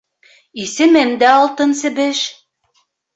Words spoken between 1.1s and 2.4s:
дә Алтын себеш.